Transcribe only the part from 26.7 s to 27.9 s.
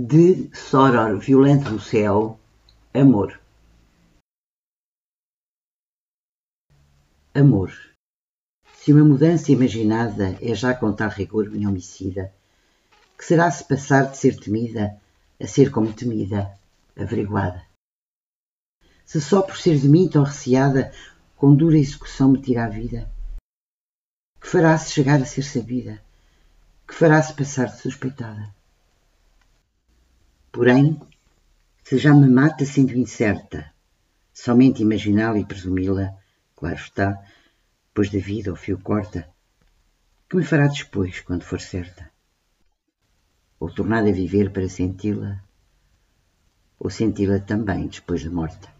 que fará-se passar de